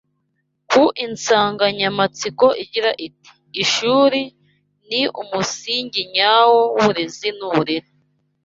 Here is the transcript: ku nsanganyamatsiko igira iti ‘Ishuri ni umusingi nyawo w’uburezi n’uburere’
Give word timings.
ku 0.69 0.83
nsanganyamatsiko 1.11 2.47
igira 2.63 2.91
iti 3.07 3.29
‘Ishuri 3.63 4.21
ni 4.89 5.01
umusingi 5.21 5.99
nyawo 6.15 6.59
w’uburezi 6.73 7.27
n’uburere’ 7.37 7.89